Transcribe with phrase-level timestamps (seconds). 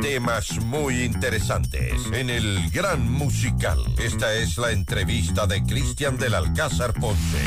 [0.00, 3.78] Temas muy interesantes en el Gran Musical.
[3.98, 7.38] Esta es la entrevista de Cristian del Alcázar Ponce.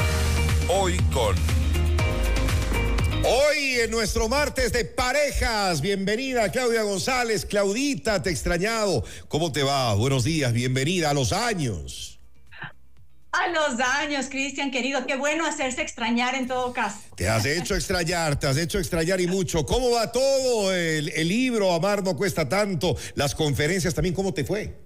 [0.69, 1.35] Hoy con
[3.23, 9.03] Hoy en nuestro martes de parejas, bienvenida Claudia González, Claudita, te he extrañado.
[9.27, 9.93] ¿Cómo te va?
[9.95, 12.14] Buenos días, bienvenida a los años.
[13.37, 16.99] A los años, Cristian, querido, qué bueno hacerse extrañar en todo caso.
[17.15, 19.65] Te has hecho extrañar, te has hecho extrañar y mucho.
[19.65, 20.73] ¿Cómo va todo?
[20.73, 24.85] El, el libro, Amar no cuesta tanto, las conferencias también, ¿cómo te fue?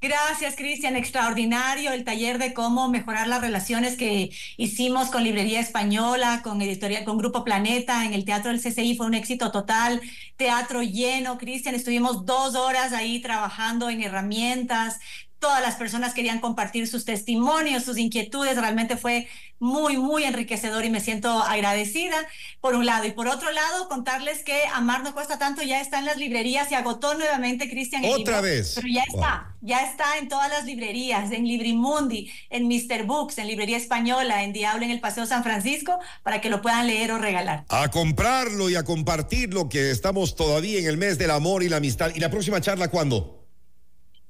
[0.00, 0.94] Gracias, Cristian.
[0.94, 7.02] Extraordinario el taller de cómo mejorar las relaciones que hicimos con Librería Española, con editorial,
[7.04, 8.96] con Grupo Planeta, en el Teatro del CCI.
[8.96, 10.00] Fue un éxito total.
[10.36, 11.74] Teatro lleno, Cristian.
[11.74, 15.00] Estuvimos dos horas ahí trabajando en herramientas,
[15.38, 18.56] todas las personas querían compartir sus testimonios, sus inquietudes.
[18.56, 19.28] Realmente fue
[19.60, 22.16] muy, muy enriquecedor y me siento agradecida,
[22.60, 23.06] por un lado.
[23.06, 26.70] Y por otro lado, contarles que Amar no cuesta tanto ya está en las librerías
[26.70, 28.04] y agotó nuevamente Cristian.
[28.04, 28.72] Otra vez.
[28.76, 33.04] Pero ya está, ya está en todas las librerías, en Librimundi, en Mr.
[33.04, 36.86] Books, en Librería Española, en Diablo, en el Paseo San Francisco, para que lo puedan
[36.86, 37.64] leer o regalar.
[37.68, 41.78] A comprarlo y a compartirlo, que estamos todavía en el mes del amor y la
[41.78, 42.10] amistad.
[42.14, 43.37] ¿Y la próxima charla cuándo?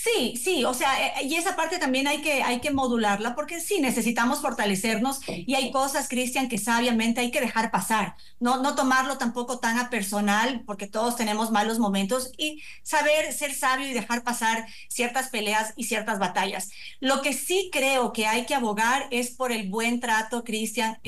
[0.00, 3.58] Sí, sí, o sea, eh, y esa parte también hay que, hay que modularla porque
[3.60, 8.76] sí, necesitamos fortalecernos y hay cosas, Cristian, que sabiamente hay que dejar pasar, no, no
[8.76, 13.92] tomarlo tampoco tan a personal porque todos tenemos malos momentos y saber ser sabio y
[13.92, 16.70] dejar pasar ciertas peleas y ciertas batallas.
[17.00, 20.98] Lo que sí creo que hay que abogar es por el buen trato, Cristian,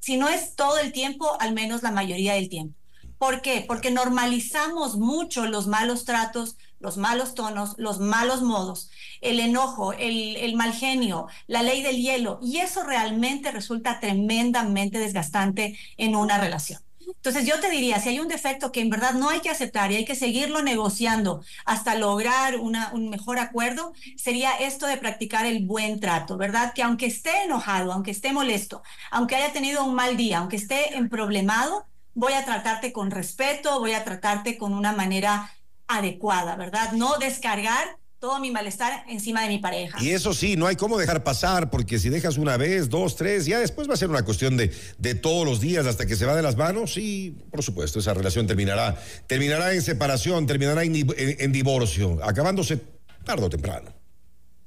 [0.00, 2.74] si no es todo el tiempo, al menos la mayoría del tiempo.
[3.18, 3.64] ¿Por qué?
[3.66, 8.90] Porque normalizamos mucho los malos tratos, los malos tonos, los malos modos,
[9.20, 15.78] el enojo, el, mal genio, la ley del hielo, y eso realmente resulta tremendamente desgastante
[15.96, 16.80] en una relación.
[17.06, 19.90] Entonces yo te diría, si hay un defecto que en verdad no hay que aceptar
[19.90, 25.64] y hay que seguirlo negociando hasta lograr un mejor acuerdo, sería esto de practicar el
[25.64, 26.74] buen trato, ¿verdad?
[26.74, 30.96] Que aunque esté enojado, aunque esté molesto, aunque haya tenido un mal día, aunque esté
[30.96, 35.50] emproblemado, voy a tratarte con respeto, voy a tratarte con una manera
[35.88, 36.92] adecuada, ¿verdad?
[36.92, 39.96] No descargar todo mi malestar encima de mi pareja.
[40.02, 43.46] Y eso sí, no hay cómo dejar pasar, porque si dejas una vez, dos, tres,
[43.46, 46.26] ya después va a ser una cuestión de, de todos los días hasta que se
[46.26, 50.94] va de las manos y, por supuesto, esa relación terminará, terminará en separación, terminará en,
[51.16, 52.80] en divorcio, acabándose
[53.24, 53.97] tarde o temprano.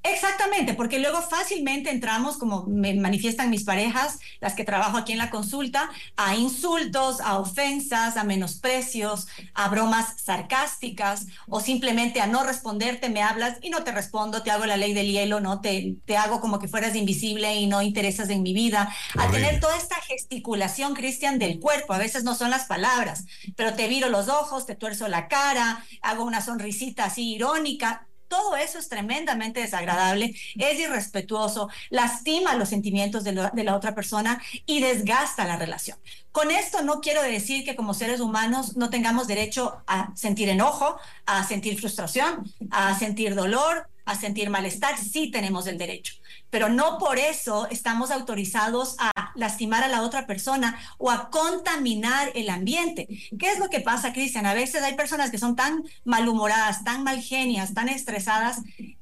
[0.04, 5.20] Exactamente, porque luego fácilmente entramos, como me manifiestan mis parejas, las que trabajo aquí en
[5.20, 12.44] la consulta, a insultos, a ofensas, a menosprecios, a bromas sarcásticas o simplemente a no
[12.44, 15.98] responderte, me hablas y no te respondo, te hago la ley del hielo, no te,
[16.06, 18.92] te hago como que fueras invisible y no interesas en mi vida.
[19.20, 23.26] A tener toda esta gesticulación, Cristian, del cuerpo, a veces no son las palabras,
[23.56, 28.56] pero te viro los ojos, te tuerzo la cara, hago una sonrisita así irónica Todo
[28.56, 35.44] eso es tremendamente desagradable, es irrespetuoso, lastima los sentimientos de, la otra persona y desgasta
[35.44, 35.98] la relación.
[36.32, 40.96] Con esto no quiero decir que como seres humanos no tengamos derecho a sentir enojo,
[41.26, 44.98] a sentir frustración, a sentir dolor, a sentir malestar.
[44.98, 46.14] Sí tenemos el derecho
[46.52, 52.32] pero no por eso estamos autorizados a lastimar a la otra persona o a contaminar
[52.36, 53.08] el ambiente.
[53.40, 54.46] ¿Qué es lo que pasa, Cristian?
[54.46, 58.62] A veces hay personas que son tan malhumoradas, tan malgenias, tan estresadas,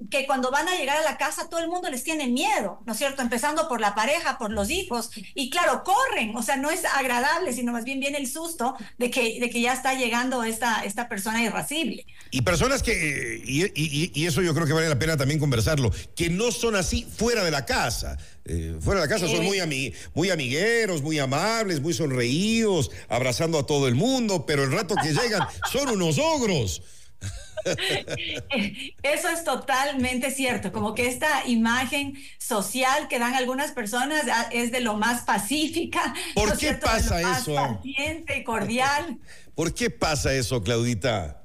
[0.09, 2.93] que cuando van a llegar a la casa todo el mundo les tiene miedo, ¿no
[2.93, 3.21] es cierto?
[3.21, 7.53] Empezando por la pareja, por los hijos, y claro, corren, o sea, no es agradable,
[7.53, 11.07] sino más bien viene el susto de que, de que ya está llegando esta, esta
[11.09, 12.05] persona irascible.
[12.31, 16.29] Y personas que, y, y eso yo creo que vale la pena también conversarlo, que
[16.29, 18.17] no son así fuera de la casa.
[18.45, 19.59] Eh, fuera de la casa son muy,
[20.15, 25.13] muy amigueros, muy amables, muy sonreídos, abrazando a todo el mundo, pero el rato que
[25.13, 26.81] llegan son unos ogros.
[29.03, 34.71] Eso es totalmente cierto, como que esta imagen social que dan algunas personas ah, es
[34.71, 36.13] de lo más pacífica.
[36.35, 37.55] ¿Por qué pasa eso?
[37.55, 39.19] Paciente, cordial.
[39.55, 41.39] ¿Por qué pasa eso, Claudita?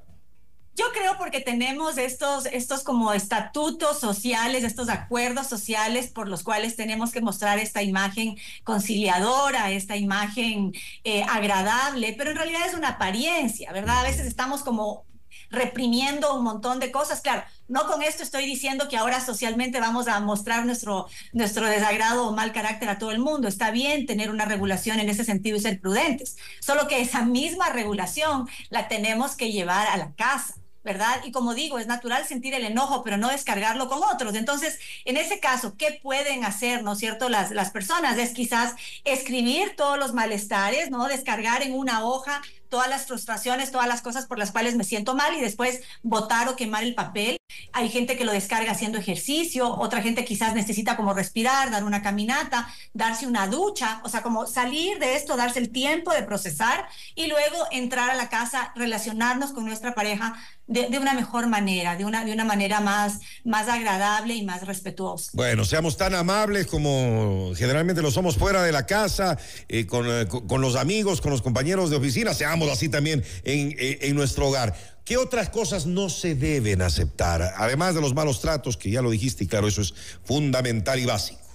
[0.75, 6.75] Yo creo porque tenemos estos, estos como estatutos sociales, estos acuerdos sociales por los cuales
[6.75, 8.35] tenemos que mostrar esta imagen
[8.65, 10.73] conciliadora, esta imagen
[11.05, 13.99] eh, agradable, pero en realidad es una apariencia, ¿verdad?
[13.99, 15.05] A veces estamos como
[15.55, 17.21] reprimiendo un montón de cosas.
[17.21, 22.27] Claro, no con esto estoy diciendo que ahora socialmente vamos a mostrar nuestro, nuestro desagrado
[22.27, 23.47] o mal carácter a todo el mundo.
[23.47, 26.37] Está bien tener una regulación en ese sentido y ser prudentes.
[26.59, 30.55] Solo que esa misma regulación la tenemos que llevar a la casa.
[30.85, 31.19] ¿verdad?
[31.25, 34.35] Y como digo, es natural sentir el enojo, pero no descargarlo con otros.
[34.35, 38.19] Entonces, en ese caso, ¿qué pueden hacer, no es cierto, las, las personas?
[38.19, 41.07] Es quizás escribir todos los malestares, ¿no?
[41.07, 42.39] Descargar en una hoja
[42.75, 46.49] todas las frustraciones, todas las cosas por las cuales me siento mal y después botar
[46.49, 47.37] o quemar el papel.
[47.73, 52.01] Hay gente que lo descarga haciendo ejercicio, otra gente quizás necesita como respirar, dar una
[52.01, 56.87] caminata, darse una ducha, o sea, como salir de esto, darse el tiempo de procesar
[57.15, 60.35] y luego entrar a la casa, relacionarnos con nuestra pareja
[60.67, 65.31] de, una mejor manera, de una, de una manera más, más agradable y más respetuosa.
[65.33, 69.37] Bueno, seamos tan amables como generalmente lo somos fuera de la casa,
[69.67, 73.75] eh, con, eh, con, los amigos, con los compañeros de oficina, seamos así también en,
[73.77, 74.94] en nuestro hogar.
[75.05, 77.53] ¿Qué otras cosas no se deben aceptar?
[77.57, 79.93] Además de los malos tratos, que ya lo dijiste, y claro, eso es
[80.23, 81.45] fundamental y básico.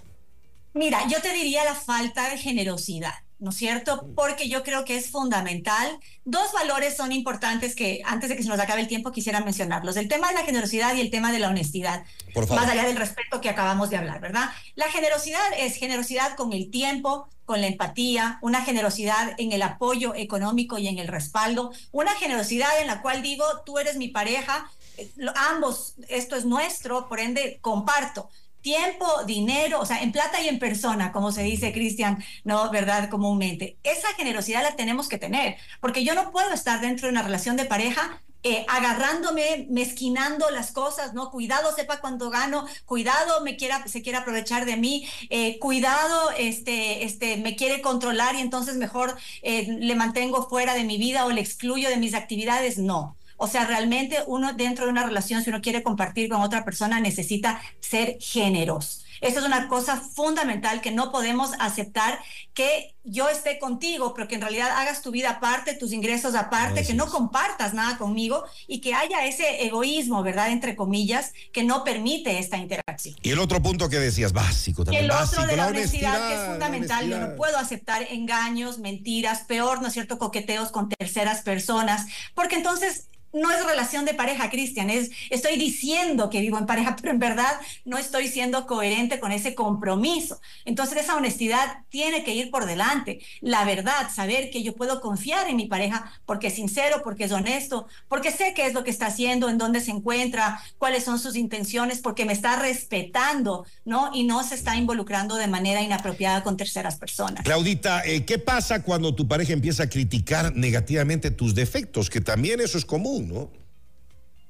[0.72, 3.14] Mira, yo te diría la falta de generosidad.
[3.40, 4.06] ¿No es cierto?
[4.14, 5.98] Porque yo creo que es fundamental.
[6.24, 9.96] Dos valores son importantes que antes de que se nos acabe el tiempo quisiera mencionarlos.
[9.96, 12.04] El tema de la generosidad y el tema de la honestidad.
[12.34, 14.50] Más allá del respeto que acabamos de hablar, ¿verdad?
[14.74, 20.14] La generosidad es generosidad con el tiempo, con la empatía, una generosidad en el apoyo
[20.14, 24.70] económico y en el respaldo, una generosidad en la cual digo, tú eres mi pareja,
[24.98, 28.28] eh, ambos, esto es nuestro, por ende, comparto
[28.62, 32.70] tiempo, dinero, o sea, en plata y en persona, como se dice, Cristian, ¿no?
[32.70, 33.08] ¿Verdad?
[33.10, 33.76] Comúnmente.
[33.82, 37.56] Esa generosidad la tenemos que tener, porque yo no puedo estar dentro de una relación
[37.56, 41.30] de pareja eh, agarrándome, mezquinando las cosas, ¿no?
[41.30, 47.04] Cuidado, sepa cuánto gano, cuidado, me quiera, se quiere aprovechar de mí, eh, cuidado, este,
[47.04, 51.30] este, me quiere controlar y entonces mejor eh, le mantengo fuera de mi vida o
[51.30, 52.78] le excluyo de mis actividades.
[52.78, 53.14] No.
[53.42, 57.00] O sea, realmente uno dentro de una relación, si uno quiere compartir con otra persona,
[57.00, 59.00] necesita ser generoso.
[59.22, 62.18] Esto es una cosa fundamental que no podemos aceptar
[62.52, 66.84] que yo esté contigo, pero que en realidad hagas tu vida aparte, tus ingresos aparte,
[66.84, 70.50] que no compartas nada conmigo y que haya ese egoísmo, ¿verdad?
[70.50, 73.16] Entre comillas, que no permite esta interacción.
[73.22, 75.04] Y el otro punto que decías, básico también.
[75.04, 77.08] El otro de la, honestidad, que es fundamental.
[77.08, 82.56] Yo no puedo aceptar engaños, mentiras, peor, ¿no es cierto?, coqueteos con terceras personas, porque
[82.56, 87.12] entonces no es relación de pareja, Cristian, es estoy diciendo que vivo en pareja, pero
[87.12, 87.52] en verdad
[87.84, 90.40] no estoy siendo coherente con ese compromiso.
[90.64, 93.20] Entonces esa honestidad tiene que ir por delante.
[93.40, 97.32] La verdad, saber que yo puedo confiar en mi pareja porque es sincero, porque es
[97.32, 101.18] honesto, porque sé qué es lo que está haciendo, en dónde se encuentra, cuáles son
[101.18, 104.10] sus intenciones, porque me está respetando, ¿no?
[104.14, 107.44] Y no se está involucrando de manera inapropiada con terceras personas.
[107.44, 112.10] Claudita, eh, ¿qué pasa cuando tu pareja empieza a criticar negativamente tus defectos?
[112.10, 113.19] Que también eso es común.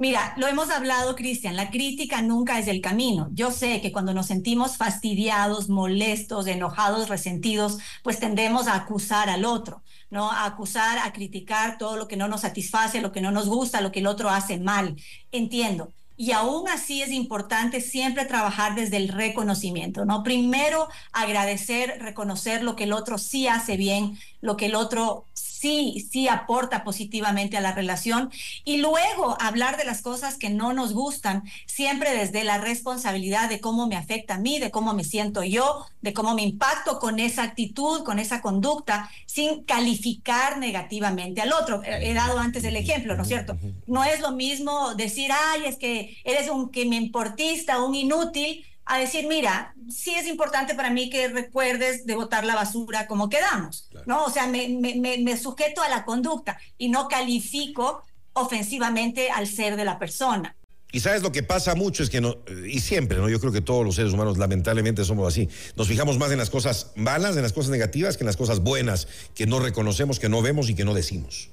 [0.00, 3.28] Mira, lo hemos hablado, Cristian, la crítica nunca es el camino.
[3.32, 9.44] Yo sé que cuando nos sentimos fastidiados, molestos, enojados, resentidos, pues tendemos a acusar al
[9.44, 10.30] otro, ¿no?
[10.32, 13.82] A acusar, a criticar todo lo que no nos satisface, lo que no nos gusta,
[13.82, 14.96] lo que el otro hace mal.
[15.32, 15.92] Entiendo.
[16.16, 20.22] Y aún así es importante siempre trabajar desde el reconocimiento, ¿no?
[20.22, 25.26] Primero agradecer, reconocer lo que el otro sí hace bien, lo que el otro
[25.60, 28.30] sí, sí aporta positivamente a la relación.
[28.64, 33.60] Y luego hablar de las cosas que no nos gustan, siempre desde la responsabilidad de
[33.60, 37.20] cómo me afecta a mí, de cómo me siento yo, de cómo me impacto con
[37.20, 41.82] esa actitud, con esa conducta, sin calificar negativamente al otro.
[41.84, 43.58] He dado antes el ejemplo, ¿no es cierto?
[43.86, 48.64] No es lo mismo decir, ay, es que eres un que me importista, un inútil,
[48.90, 53.28] a decir, mira, sí es importante para mí que recuerdes de botar la basura como
[53.28, 54.24] quedamos, ¿no?
[54.24, 59.76] O sea, me, me, me, sujeto a la conducta y no califico ofensivamente al ser
[59.76, 60.56] de la persona.
[60.90, 63.28] Y sabes lo que pasa mucho es que no, y siempre, ¿no?
[63.28, 65.48] Yo creo que todos los seres humanos lamentablemente somos así.
[65.76, 68.58] Nos fijamos más en las cosas malas, en las cosas negativas, que en las cosas
[68.58, 69.06] buenas,
[69.36, 71.50] que no reconocemos, que no vemos y que no decimos.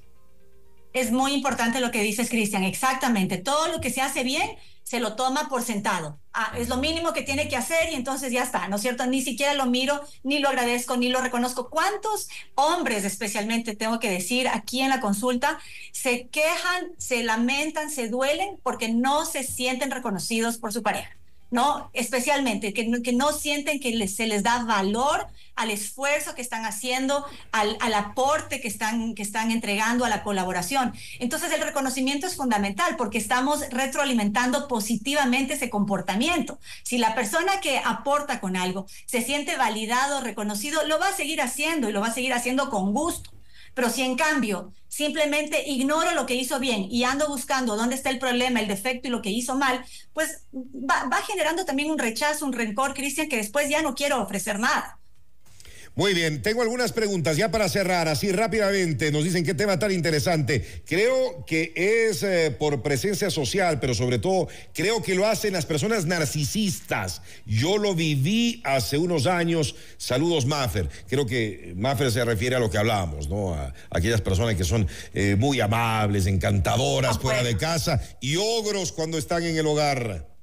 [0.94, 3.38] Es muy importante lo que dices, Cristian, exactamente.
[3.38, 6.18] Todo lo que se hace bien se lo toma por sentado.
[6.32, 9.06] Ah, es lo mínimo que tiene que hacer y entonces ya está, ¿no es cierto?
[9.06, 11.70] Ni siquiera lo miro, ni lo agradezco, ni lo reconozco.
[11.70, 15.60] ¿Cuántos hombres especialmente, tengo que decir, aquí en la consulta,
[15.92, 21.18] se quejan, se lamentan, se duelen porque no se sienten reconocidos por su pareja?
[21.50, 21.90] ¿No?
[21.94, 27.78] Especialmente, que, no sienten que se les da valor al esfuerzo que están haciendo, al,
[27.80, 30.94] al, aporte que están, que están entregando a la colaboración.
[31.20, 36.60] Entonces, el reconocimiento es fundamental porque estamos retroalimentando positivamente ese comportamiento.
[36.84, 41.42] Si la persona que aporta con algo se siente validado, reconocido, lo va a seguir
[41.42, 43.37] haciendo y lo va a seguir haciendo con gusto.
[43.78, 48.10] Pero si en cambio simplemente ignoro lo que hizo bien y ando buscando dónde está
[48.10, 52.00] el problema, el defecto y lo que hizo mal, pues va, va generando también un
[52.00, 55.00] rechazo, un rencor, Cristian, que después ya no quiero ofrecer nada.
[55.98, 59.12] Muy bien, tengo algunas preguntas ya para cerrar, así rápidamente.
[59.12, 60.84] Nos dicen qué tema tan interesante.
[60.86, 65.66] Creo que es eh, por presencia social, pero sobre todo creo que lo hacen las
[65.66, 67.24] personas narcisistas.
[67.48, 69.74] Yo lo viví hace unos años.
[69.98, 70.88] Saludos, Maffer.
[71.10, 73.56] Creo que Maffer se refiere a lo que hablábamos, ¿no?
[73.56, 79.18] A, aquellas personas que son eh, muy amables, encantadoras fuera de casa y ogros cuando
[79.18, 80.37] están en el hogar.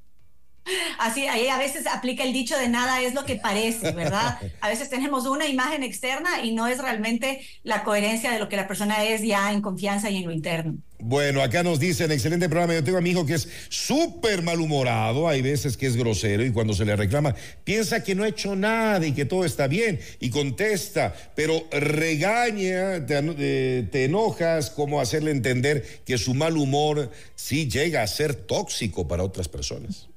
[0.98, 4.38] Así, ahí a veces aplica el dicho de nada es lo que parece, ¿verdad?
[4.60, 8.56] A veces tenemos una imagen externa y no es realmente la coherencia de lo que
[8.56, 10.76] la persona es ya en confianza y en lo interno.
[10.98, 15.28] Bueno, acá nos dicen, excelente programa, yo tengo a mi hijo que es súper malhumorado,
[15.28, 18.56] hay veces que es grosero y cuando se le reclama piensa que no ha hecho
[18.56, 24.98] nada y que todo está bien y contesta, pero regaña, te, eh, te enojas, como
[24.98, 30.08] hacerle entender que su mal humor sí llega a ser tóxico para otras personas.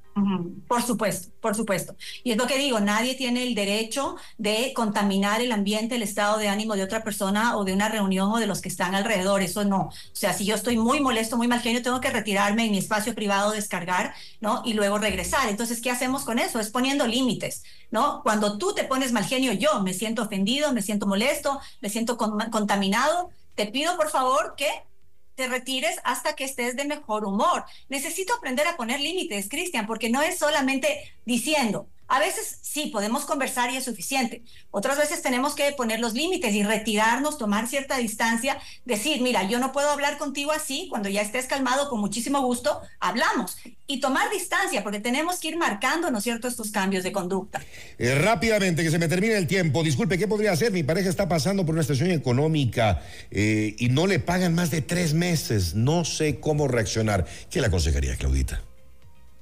[0.66, 1.96] Por supuesto, por supuesto.
[2.24, 6.38] Y es lo que digo, nadie tiene el derecho de contaminar el ambiente, el estado
[6.38, 9.42] de ánimo de otra persona o de una reunión o de los que están alrededor,
[9.42, 9.82] eso no.
[9.82, 12.78] O sea, si yo estoy muy molesto, muy mal genio, tengo que retirarme en mi
[12.78, 14.62] espacio privado, descargar, ¿no?
[14.64, 15.48] Y luego regresar.
[15.48, 16.60] Entonces, ¿qué hacemos con eso?
[16.60, 18.22] Es poniendo límites, ¿no?
[18.22, 22.16] Cuando tú te pones mal genio, yo me siento ofendido, me siento molesto, me siento
[22.16, 24.68] contaminado, te pido por favor que
[25.38, 27.64] te retires hasta que estés de mejor humor.
[27.88, 33.26] Necesito aprender a poner límites, Cristian, porque no es solamente diciendo, a veces sí, podemos
[33.26, 34.42] conversar y es suficiente.
[34.70, 39.58] Otras veces tenemos que poner los límites y retirarnos, tomar cierta distancia, decir, mira, yo
[39.58, 43.58] no puedo hablar contigo así, cuando ya estés calmado, con muchísimo gusto, hablamos.
[43.86, 47.62] Y tomar distancia, porque tenemos que ir marcando, ¿no es cierto?, estos cambios de conducta.
[47.98, 49.82] Eh, rápidamente, que se me termine el tiempo.
[49.82, 50.72] Disculpe, ¿qué podría hacer?
[50.72, 54.80] Mi pareja está pasando por una situación económica eh, y no le pagan más de
[54.80, 55.74] tres meses.
[55.74, 57.26] No sé cómo reaccionar.
[57.50, 58.67] ¿Qué le aconsejaría, Claudita?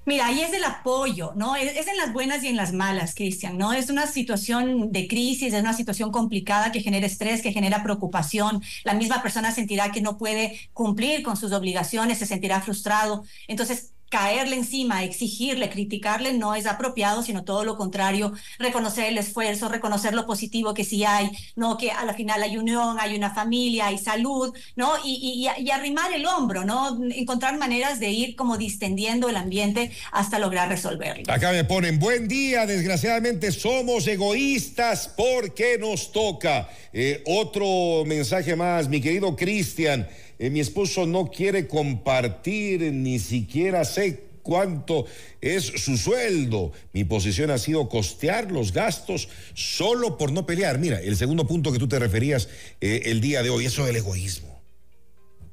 [0.08, 1.56] Mira, ahí es el apoyo, ¿no?
[1.56, 3.72] Es, en las buenas y en las malas, Cristian, ¿no?
[3.72, 8.62] Es una situación de crisis, es una situación complicada que genera estrés, que genera preocupación.
[8.84, 13.24] La misma persona sentirá que no puede cumplir con sus obligaciones, se sentirá frustrado.
[13.48, 19.68] Entonces, caerle encima, exigirle, criticarle no es apropiado, sino todo lo contrario, reconocer el esfuerzo,
[19.68, 21.76] reconocer lo positivo que sí hay, ¿no?
[21.76, 24.92] Que a la final hay unión, hay una familia, hay salud, ¿no?
[25.04, 26.98] Y, y, arrimar el hombro, ¿no?
[27.10, 31.32] Encontrar maneras de ir como distendiendo el ambiente hasta lograr resolverlo.
[31.32, 36.68] Acá me ponen, buen día, desgraciadamente somos egoístas porque nos toca.
[36.92, 40.08] Eh, otro mensaje más, mi querido Cristian.
[40.38, 45.06] Eh, mi esposo no quiere compartir, ni siquiera sé cuánto
[45.40, 46.72] es su sueldo.
[46.92, 50.78] Mi posición ha sido costear los gastos solo por no pelear.
[50.78, 52.48] Mira, el segundo punto que tú te referías
[52.80, 54.55] eh, el día de hoy, eso del egoísmo.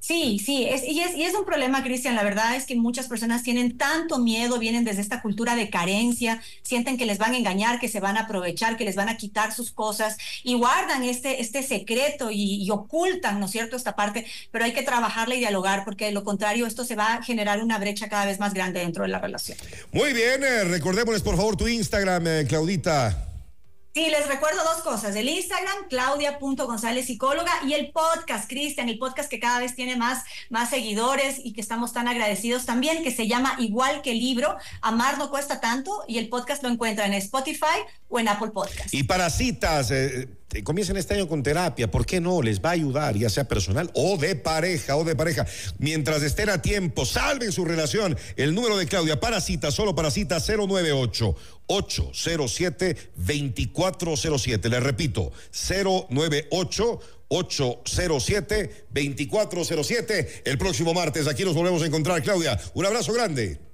[0.04, 2.14] Sí, sí, es, y, es, y es un problema, Cristian.
[2.16, 6.42] La verdad es que muchas personas tienen tanto miedo, vienen desde esta cultura de carencia,
[6.62, 9.16] sienten que les van a engañar, que se van a aprovechar, que les van a
[9.16, 14.26] quitar sus cosas y guardan este, este secreto y, ocultan, ¿no es cierto?, esta parte,
[14.52, 17.64] pero hay que trabajarla y dialogar porque de lo contrario esto se va a generar
[17.64, 19.58] una brecha cada vez más grande dentro de la relación.
[19.94, 23.33] Muy bien, eh, recordémosles por favor tu Instagram, eh, Claudita.
[23.96, 25.16] Sí, les recuerdo dos cosas.
[25.16, 30.24] El Instagram, claudia.gonzález psicóloga, y el podcast, Cristian, el podcast que cada vez tiene más,
[30.50, 34.58] más seguidores y que estamos tan agradecidos también, que se llama Igual que el libro,
[34.82, 38.92] Amar no cuesta tanto, y el podcast lo encuentran en Spotify o en Apple Podcast.
[38.96, 40.28] Y para citas, eh,
[40.62, 42.42] comiencen este año con terapia, ¿por qué no?
[42.42, 45.48] Les va a ayudar, ya sea personal o de pareja o de pareja.
[45.80, 48.18] Mientras estén a tiempo, salven su relación.
[48.36, 51.36] El número de Claudia para citas, solo para citas 098
[51.68, 54.70] 807 2407.
[54.70, 60.42] Le repito, 098 807 2407.
[60.46, 62.60] El próximo martes aquí nos volvemos a encontrar, Claudia.
[62.74, 63.73] Un abrazo grande.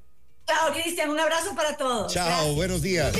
[0.49, 1.11] Chao, Cristian.
[1.11, 2.11] Un abrazo para todos.
[2.11, 3.13] Chao, buenos días.